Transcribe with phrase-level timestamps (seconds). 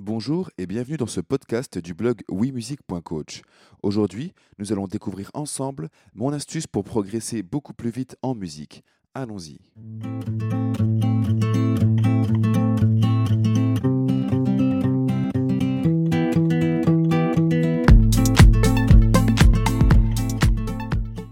[0.00, 3.42] Bonjour et bienvenue dans ce podcast du blog wimusic.coach.
[3.82, 8.84] Aujourd'hui, nous allons découvrir ensemble mon astuce pour progresser beaucoup plus vite en musique.
[9.12, 9.58] Allons-y.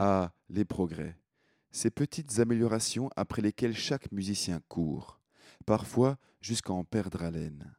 [0.00, 1.16] Ah, les progrès.
[1.70, 5.20] Ces petites améliorations après lesquelles chaque musicien court,
[5.66, 7.76] parfois jusqu'à en perdre haleine.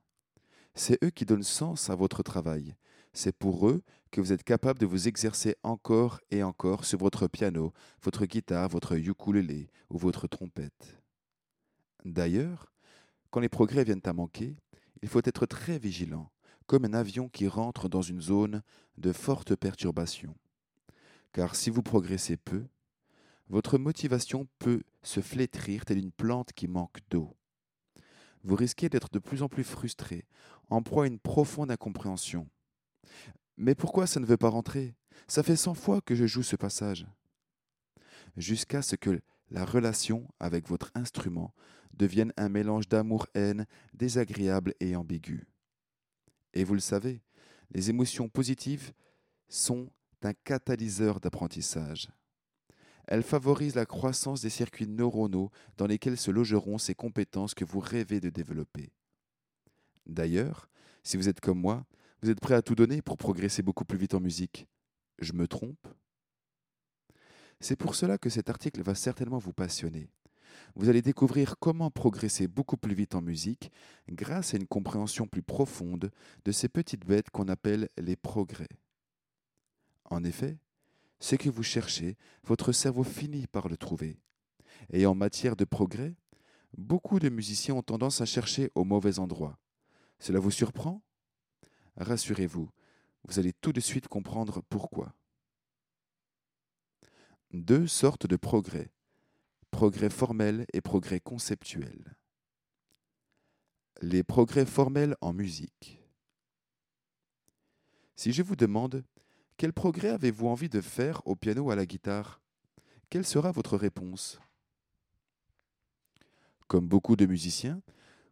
[0.79, 2.75] C'est eux qui donnent sens à votre travail.
[3.11, 7.27] C'est pour eux que vous êtes capable de vous exercer encore et encore sur votre
[7.27, 11.01] piano, votre guitare, votre ukulélé ou votre trompette.
[12.05, 12.71] D'ailleurs,
[13.31, 14.55] quand les progrès viennent à manquer,
[15.01, 16.31] il faut être très vigilant,
[16.67, 18.61] comme un avion qui rentre dans une zone
[18.99, 20.35] de forte perturbation.
[21.33, 22.67] Car si vous progressez peu,
[23.49, 27.36] votre motivation peut se flétrir telle une plante qui manque d'eau.
[28.47, 30.23] Vous risquez d'être de plus en plus frustré,
[30.69, 32.47] en proie à une profonde incompréhension.
[33.57, 34.95] Mais pourquoi ça ne veut pas rentrer?
[35.27, 37.05] Ça fait cent fois que je joue ce passage.
[38.37, 39.19] Jusqu'à ce que
[39.51, 41.53] la relation avec votre instrument
[41.91, 45.45] devienne un mélange d'amour-haine désagréable et ambigu.
[46.53, 47.21] Et vous le savez,
[47.71, 48.93] les émotions positives
[49.49, 49.89] sont
[50.21, 52.07] un catalyseur d'apprentissage.
[53.07, 57.79] Elles favorisent la croissance des circuits neuronaux dans lesquels se logeront ces compétences que vous
[57.79, 58.91] rêvez de développer.
[60.05, 60.69] D'ailleurs,
[61.03, 61.85] si vous êtes comme moi,
[62.21, 64.67] vous êtes prêt à tout donner pour progresser beaucoup plus vite en musique.
[65.19, 65.87] Je me trompe?
[67.59, 70.09] C'est pour cela que cet article va certainement vous passionner.
[70.75, 73.71] Vous allez découvrir comment progresser beaucoup plus vite en musique
[74.09, 76.11] grâce à une compréhension plus profonde
[76.45, 78.69] de ces petites bêtes qu'on appelle les progrès.
[80.05, 80.57] En effet,
[81.19, 84.19] ce que vous cherchez, votre cerveau finit par le trouver.
[84.89, 86.15] Et en matière de progrès,
[86.77, 89.57] beaucoup de musiciens ont tendance à chercher au mauvais endroit.
[90.19, 91.01] Cela vous surprend?
[91.97, 92.69] Rassurez-vous,
[93.23, 95.15] vous allez tout de suite comprendre pourquoi.
[97.51, 98.91] Deux sortes de progrès,
[99.71, 102.15] progrès formels et progrès conceptuels.
[104.01, 106.03] Les progrès formels en musique.
[108.15, 109.03] Si je vous demande
[109.57, 112.41] quel progrès avez-vous envie de faire au piano ou à la guitare?
[113.09, 114.39] Quelle sera votre réponse?
[116.67, 117.81] Comme beaucoup de musiciens,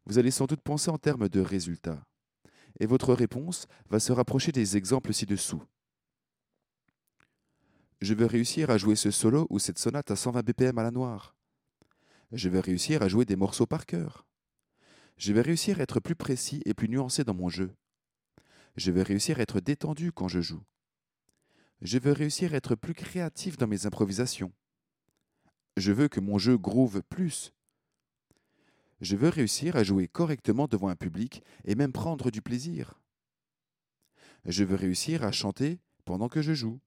[0.06, 2.06] vous allez sans doute penser en termes de résultats.
[2.80, 5.64] Et votre réponse va se rapprocher des exemples ci-dessous.
[8.02, 10.92] Je veux réussir à jouer ce solo ou cette sonate à 120 BPM à la
[10.92, 11.36] noire.
[12.34, 14.28] Je veux réussir à jouer des morceaux par cœur.
[15.18, 17.74] Je vais réussir à être plus précis et plus nuancé dans mon jeu.
[18.76, 20.62] Je vais réussir à être détendu quand je joue.
[21.82, 24.54] Je veux réussir à être plus créatif dans mes improvisations.
[25.78, 27.54] Je veux que mon jeu groove plus.
[29.02, 33.02] Je veux réussir à jouer correctement devant un public et même prendre du plaisir.
[34.46, 36.80] Je veux réussir à chanter pendant que je joue.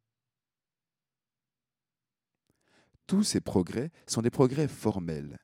[3.06, 5.38] Tous ces progrès sont des progrès formels.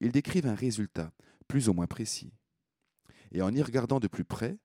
[0.00, 1.12] Ils décrivent un résultat,
[1.46, 2.32] plus ou moins précis.
[3.32, 4.58] Et en y regardant de plus près,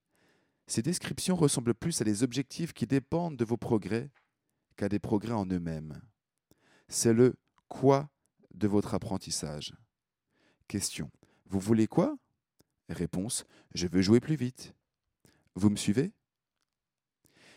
[0.68, 4.10] ces descriptions ressemblent plus à des objectifs qui dépendent de vos progrès
[4.76, 6.02] qu'à des progrès en eux-mêmes.
[6.88, 7.36] C'est le
[7.68, 8.10] quoi
[8.54, 9.74] de votre apprentissage.
[10.68, 11.12] Question.
[11.46, 12.18] Vous voulez quoi?
[12.90, 13.46] Réponse.
[13.74, 14.74] Je veux jouer plus vite.
[15.56, 16.12] Vous me suivez?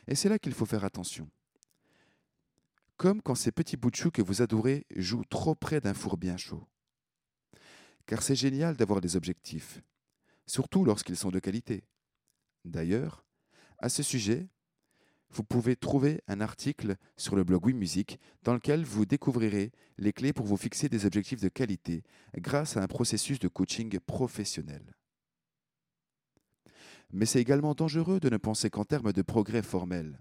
[0.07, 1.29] Et c'est là qu'il faut faire attention.
[2.97, 6.17] Comme quand ces petits bouts de chou que vous adorez jouent trop près d'un four
[6.17, 6.67] bien chaud.
[8.07, 9.83] Car c'est génial d'avoir des objectifs,
[10.47, 11.85] surtout lorsqu'ils sont de qualité.
[12.67, 13.25] D'ailleurs,
[13.79, 14.49] à ce sujet,
[15.31, 20.33] vous pouvez trouver un article sur le blog WeMusic dans lequel vous découvrirez les clés
[20.33, 22.03] pour vous fixer des objectifs de qualité
[22.37, 24.97] grâce à un processus de coaching professionnel.
[27.13, 30.21] Mais c'est également dangereux de ne penser qu'en termes de progrès formels.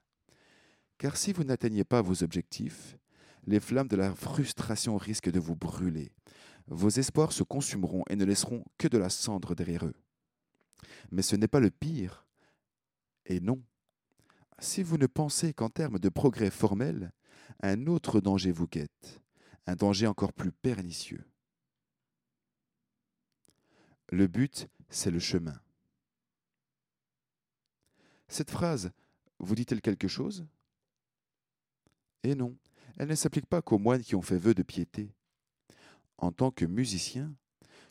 [1.00, 2.95] Car si vous n'atteignez pas vos objectifs,
[3.47, 6.11] les flammes de la frustration risquent de vous brûler.
[6.67, 9.95] Vos espoirs se consumeront et ne laisseront que de la cendre derrière eux.
[11.11, 12.25] Mais ce n'est pas le pire
[13.25, 13.63] et non,
[14.59, 17.11] si vous ne pensez qu'en termes de progrès formel,
[17.61, 19.22] un autre danger vous guette,
[19.67, 21.25] un danger encore plus pernicieux.
[24.09, 25.59] Le but, c'est le chemin.
[28.27, 28.91] Cette phrase
[29.39, 30.47] vous dit-elle quelque chose?
[32.23, 32.57] Eh non,
[32.97, 35.13] elle ne s'applique pas qu'aux moines qui ont fait vœu de piété.
[36.17, 37.35] En tant que musiciens,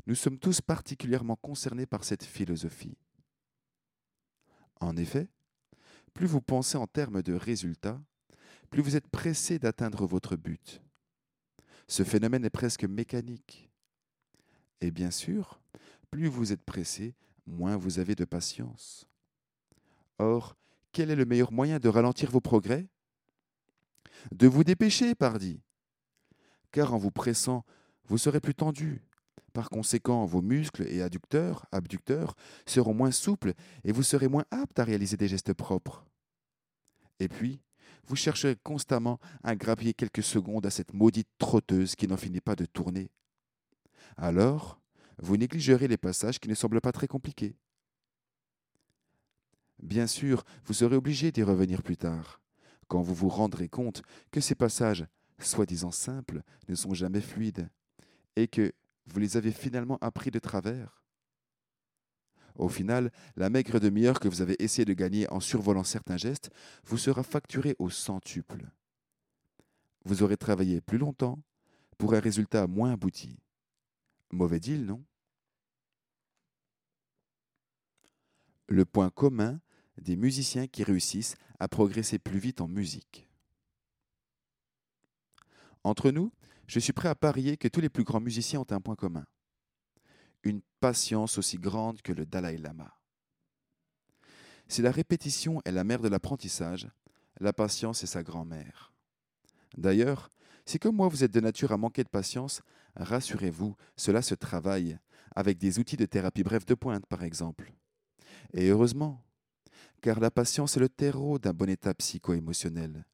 [0.06, 2.96] nous sommes tous particulièrement concernés par cette philosophie.
[4.80, 5.28] En effet,
[6.12, 8.00] plus vous pensez en termes de résultats,
[8.70, 10.82] plus vous êtes pressé d'atteindre votre but.
[11.88, 13.70] Ce phénomène est presque mécanique.
[14.80, 15.60] Et bien sûr,
[16.10, 17.14] plus vous êtes pressé,
[17.46, 19.06] moins vous avez de patience.
[20.18, 20.56] Or,
[20.92, 22.86] quel est le meilleur moyen de ralentir vos progrès?
[24.32, 25.60] De vous dépêcher, pardi.
[26.70, 27.64] Car en vous pressant,
[28.06, 29.02] vous serez plus tendu.
[29.54, 32.34] Par conséquent, vos muscles et adducteurs, abducteurs
[32.66, 33.54] seront moins souples
[33.84, 36.04] et vous serez moins apte à réaliser des gestes propres.
[37.20, 37.62] Et puis,
[38.08, 42.56] vous chercherez constamment à grappiller quelques secondes à cette maudite trotteuse qui n'en finit pas
[42.56, 43.12] de tourner.
[44.16, 44.80] Alors,
[45.18, 47.56] vous négligerez les passages qui ne semblent pas très compliqués.
[49.80, 52.40] Bien sûr, vous serez obligé d'y revenir plus tard,
[52.88, 54.02] quand vous vous rendrez compte
[54.32, 55.06] que ces passages,
[55.38, 57.68] soi-disant simples, ne sont jamais fluides,
[58.34, 58.72] et que
[59.06, 61.04] vous les avez finalement appris de travers.
[62.56, 66.50] Au final, la maigre demi-heure que vous avez essayé de gagner en survolant certains gestes
[66.84, 68.70] vous sera facturée au centuple.
[70.04, 71.42] Vous aurez travaillé plus longtemps
[71.98, 73.38] pour un résultat moins abouti.
[74.30, 75.04] Mauvais deal, non?
[78.68, 79.60] Le point commun
[79.98, 83.28] des musiciens qui réussissent à progresser plus vite en musique.
[85.82, 86.32] Entre nous,
[86.66, 89.24] je suis prêt à parier que tous les plus grands musiciens ont un point commun
[90.44, 92.94] une patience aussi grande que le Dalai Lama.
[94.68, 96.88] Si la répétition est la mère de l'apprentissage,
[97.40, 98.92] la patience est sa grand-mère.
[99.76, 100.30] D'ailleurs,
[100.64, 102.62] si comme moi vous êtes de nature à manquer de patience,
[102.96, 104.98] rassurez-vous, cela se travaille,
[105.34, 107.72] avec des outils de thérapie brève de pointe par exemple.
[108.52, 109.22] Et heureusement,
[110.00, 113.04] car la patience est le terreau d'un bon état psycho-émotionnel.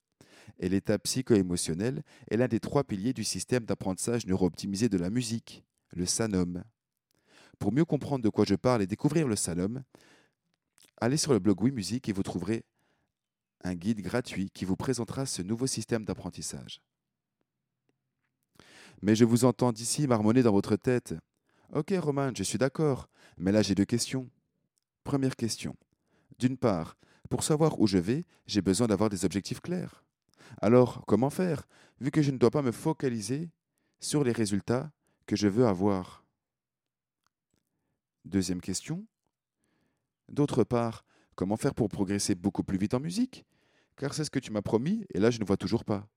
[0.60, 5.64] Et l'état psycho-émotionnel est l'un des trois piliers du système d'apprentissage neuro-optimisé de la musique,
[5.90, 6.62] le SANOM.
[7.58, 9.82] Pour mieux comprendre de quoi je parle et découvrir le Salom,
[10.98, 12.64] allez sur le blog Oui et vous trouverez
[13.64, 16.82] un guide gratuit qui vous présentera ce nouveau système d'apprentissage.
[19.00, 21.14] Mais je vous entends d'ici marmonner dans votre tête.
[21.72, 23.08] Ok, Roman, je suis d'accord,
[23.38, 24.28] mais là j'ai deux questions.
[25.04, 25.74] Première question.
[26.38, 26.98] D'une part,
[27.30, 30.04] pour savoir où je vais, j'ai besoin d'avoir des objectifs clairs.
[30.58, 31.66] Alors, comment faire,
[32.00, 33.50] vu que je ne dois pas me focaliser
[34.00, 34.90] sur les résultats
[35.26, 36.24] que je veux avoir?
[38.24, 39.06] Deuxième question.
[40.28, 41.04] D'autre part,
[41.34, 43.44] comment faire pour progresser beaucoup plus vite en musique?
[43.96, 46.08] Car c'est ce que tu m'as promis et là je ne vois toujours pas.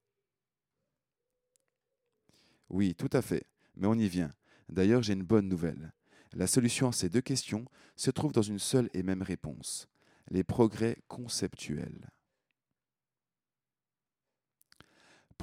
[2.69, 3.45] Oui, tout à fait,
[3.75, 4.31] mais on y vient.
[4.69, 5.93] D'ailleurs, j'ai une bonne nouvelle.
[6.33, 7.65] La solution à ces deux questions
[7.95, 9.87] se trouve dans une seule et même réponse,
[10.29, 12.09] les progrès conceptuels.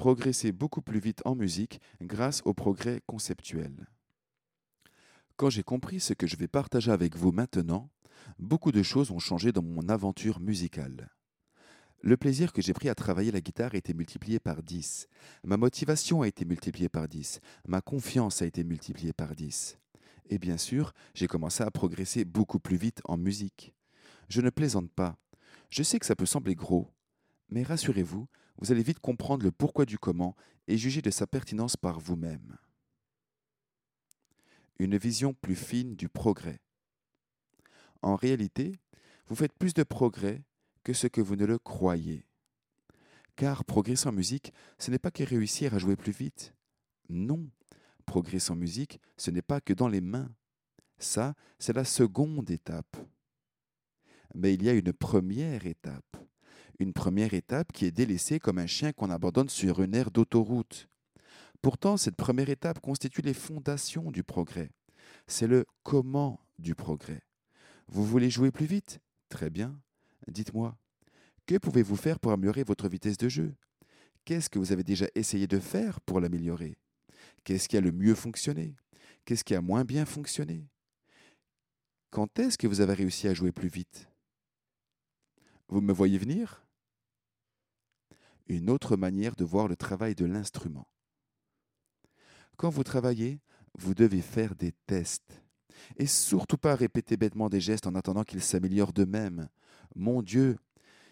[0.01, 3.87] Progresser beaucoup plus vite en musique grâce aux progrès conceptuels.
[5.35, 7.87] Quand j'ai compris ce que je vais partager avec vous maintenant,
[8.39, 11.11] beaucoup de choses ont changé dans mon aventure musicale.
[12.01, 15.07] Le plaisir que j'ai pris à travailler la guitare a été multiplié par 10.
[15.43, 17.39] Ma motivation a été multipliée par 10.
[17.67, 19.77] Ma confiance a été multipliée par 10.
[20.31, 23.75] Et bien sûr, j'ai commencé à progresser beaucoup plus vite en musique.
[24.29, 25.19] Je ne plaisante pas.
[25.69, 26.91] Je sais que ça peut sembler gros,
[27.51, 28.27] mais rassurez-vous,
[28.57, 30.35] vous allez vite comprendre le pourquoi du comment
[30.67, 32.57] et juger de sa pertinence par vous-même
[34.81, 36.59] une vision plus fine du progrès.
[38.01, 38.79] En réalité,
[39.27, 40.43] vous faites plus de progrès
[40.83, 42.25] que ce que vous ne le croyez.
[43.35, 46.55] Car progresser en musique, ce n'est pas que réussir à jouer plus vite.
[47.09, 47.47] Non,
[48.07, 50.33] progresser en musique, ce n'est pas que dans les mains.
[50.97, 52.97] Ça, c'est la seconde étape.
[54.33, 56.17] Mais il y a une première étape.
[56.81, 60.89] Une première étape qui est délaissée comme un chien qu'on abandonne sur une aire d'autoroute.
[61.61, 64.71] Pourtant, cette première étape constitue les fondations du progrès.
[65.27, 67.21] C'est le comment du progrès.
[67.87, 68.99] Vous voulez jouer plus vite?
[69.29, 69.79] Très bien.
[70.27, 70.75] Dites-moi,
[71.45, 73.53] que pouvez-vous faire pour améliorer votre vitesse de jeu?
[74.25, 76.79] Qu'est-ce que vous avez déjà essayé de faire pour l'améliorer?
[77.43, 78.75] Qu'est-ce qui a le mieux fonctionné?
[79.25, 80.67] Qu'est-ce qui a moins bien fonctionné?
[82.09, 84.09] Quand est-ce que vous avez réussi à jouer plus vite?
[85.67, 86.65] Vous me voyez venir?
[88.47, 90.87] Une autre manière de voir le travail de l'instrument.
[92.57, 93.39] Quand vous travaillez,
[93.77, 95.41] vous devez faire des tests.
[95.97, 99.49] Et surtout pas répéter bêtement des gestes en attendant qu'ils s'améliorent d'eux-mêmes.
[99.95, 100.57] Mon Dieu,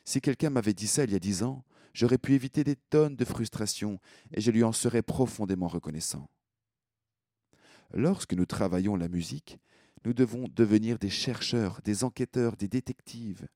[0.06, 3.16] si quelqu'un m'avait dit ça il y a dix ans, j'aurais pu éviter des tonnes
[3.16, 4.00] de frustration
[4.32, 6.30] et je lui en serais profondément reconnaissant.
[7.94, 9.60] Lorsque nous travaillons la musique,
[10.06, 13.48] nous devons devenir des chercheurs, des enquêteurs, des détectives.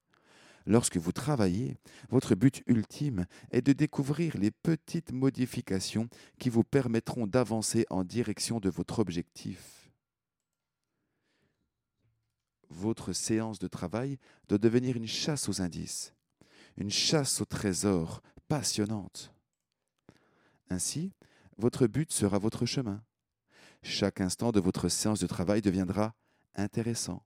[0.66, 1.78] Lorsque vous travaillez,
[2.10, 6.08] votre but ultime est de découvrir les petites modifications
[6.40, 9.92] qui vous permettront d'avancer en direction de votre objectif.
[12.70, 14.18] Votre séance de travail
[14.48, 16.14] doit devenir une chasse aux indices,
[16.78, 19.34] une chasse au trésor passionnante.
[20.70, 21.12] Ainsi,
[21.58, 23.04] votre but sera votre chemin.
[23.84, 26.16] Chaque instant de votre séance de travail deviendra
[26.56, 27.24] intéressant,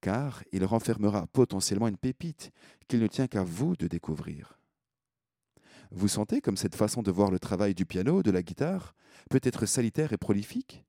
[0.00, 2.50] car il renfermera potentiellement une pépite
[2.86, 4.58] qu'il ne tient qu'à vous de découvrir.
[5.90, 8.94] Vous sentez comme cette façon de voir le travail du piano, de la guitare,
[9.30, 10.84] peut être salitaire et prolifique?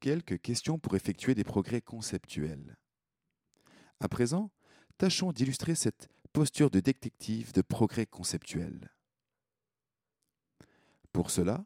[0.00, 2.76] Quelques questions pour effectuer des progrès conceptuels.
[4.00, 4.50] À présent,
[4.98, 8.92] tâchons d'illustrer cette posture de détective de progrès conceptuel.
[11.12, 11.64] Pour cela,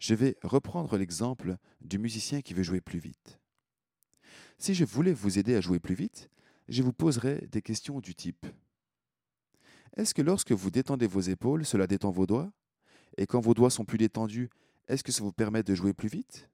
[0.00, 3.38] je vais reprendre l'exemple du musicien qui veut jouer plus vite.
[4.58, 6.30] Si je voulais vous aider à jouer plus vite,
[6.68, 8.46] je vous poserai des questions du type
[9.96, 12.50] Est-ce que lorsque vous détendez vos épaules, cela détend vos doigts?
[13.18, 14.48] Et quand vos doigts sont plus détendus,
[14.88, 16.48] est-ce que ça vous permet de jouer plus vite?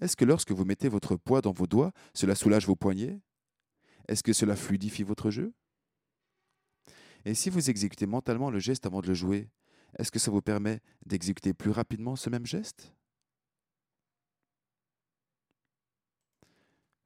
[0.00, 3.20] Est-ce que lorsque vous mettez votre poids dans vos doigts, cela soulage vos poignets?
[4.08, 5.54] Est-ce que cela fluidifie votre jeu?
[7.24, 9.48] Et si vous exécutez mentalement le geste avant de le jouer,
[9.98, 12.94] est-ce que ça vous permet d'exécuter plus rapidement ce même geste?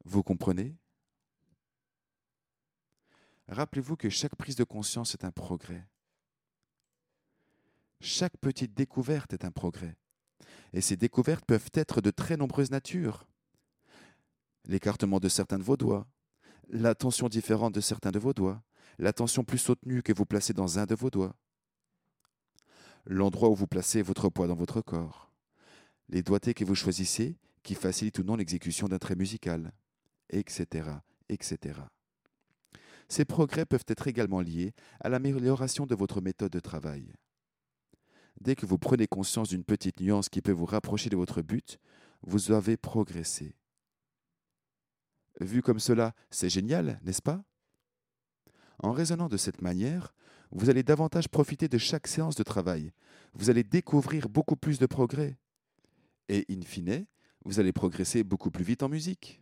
[0.05, 0.75] Vous comprenez?
[3.49, 5.87] Rappelez-vous que chaque prise de conscience est un progrès.
[8.01, 9.97] Chaque petite découverte est un progrès.
[10.73, 13.27] Et ces découvertes peuvent être de très nombreuses natures.
[14.65, 16.07] L'écartement de certains de vos doigts,
[16.69, 18.63] la tension différente de certains de vos doigts,
[18.99, 21.35] la tension plus soutenue que vous placez dans un de vos doigts,
[23.09, 25.33] l'endroit où vous placez votre poids dans votre corps,
[26.11, 29.73] les doigtés que vous choisissez qui facilitent ou non l'exécution d'un trait musical,
[30.31, 30.91] etc.,
[31.29, 31.81] etc.
[33.09, 37.15] Ces progrès peuvent être également liés à l'amélioration de votre méthode de travail.
[38.43, 41.79] Dès que vous prenez conscience d'une petite nuance qui peut vous rapprocher de votre but,
[42.23, 43.57] vous avez progressé.
[45.41, 47.43] Vu comme cela, c'est génial, n'est-ce pas?
[48.81, 50.15] En raisonnant de cette manière,
[50.51, 52.93] vous allez davantage profiter de chaque séance de travail.
[53.35, 55.37] Vous allez découvrir beaucoup plus de progrès.
[56.29, 57.07] Et in fine,
[57.45, 59.41] vous allez progresser beaucoup plus vite en musique.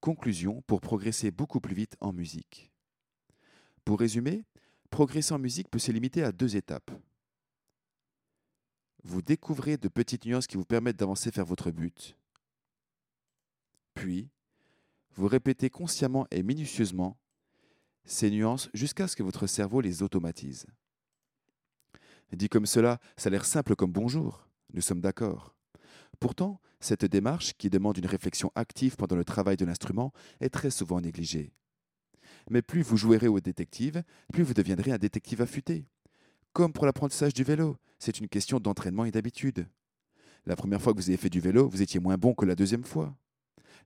[0.00, 2.70] Conclusion pour progresser beaucoup plus vite en musique.
[3.84, 4.44] Pour résumer,
[4.90, 6.90] progresser en musique peut se limiter à deux étapes.
[9.04, 12.16] Vous découvrez de petites nuances qui vous permettent d'avancer vers votre but.
[13.94, 14.28] Puis,
[15.14, 17.16] vous répétez consciemment et minutieusement
[18.06, 20.66] ces nuances jusqu'à ce que votre cerveau les automatise.
[22.32, 25.54] Dit comme cela, ça a l'air simple comme bonjour, nous sommes d'accord.
[26.18, 30.70] Pourtant, cette démarche, qui demande une réflexion active pendant le travail de l'instrument, est très
[30.70, 31.52] souvent négligée.
[32.50, 35.86] Mais plus vous jouerez au détective, plus vous deviendrez un détective affûté.
[36.52, 39.66] Comme pour l'apprentissage du vélo, c'est une question d'entraînement et d'habitude.
[40.46, 42.54] La première fois que vous avez fait du vélo, vous étiez moins bon que la
[42.54, 43.16] deuxième fois.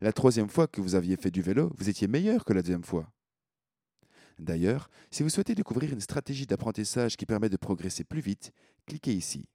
[0.00, 2.84] La troisième fois que vous aviez fait du vélo, vous étiez meilleur que la deuxième
[2.84, 3.10] fois.
[4.40, 8.52] D'ailleurs, si vous souhaitez découvrir une stratégie d'apprentissage qui permet de progresser plus vite,
[8.86, 9.46] cliquez ici.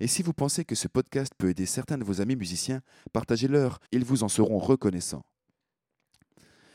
[0.00, 2.80] Et si vous pensez que ce podcast peut aider certains de vos amis musiciens,
[3.12, 5.24] partagez-leur, ils vous en seront reconnaissants.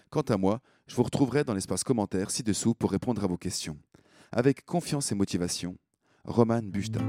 [0.10, 3.80] Quant à moi, je vous retrouverai dans l'espace commentaire ci-dessous pour répondre à vos questions.
[4.32, 5.76] Avec confiance et motivation,
[6.26, 7.02] Roman Bujda.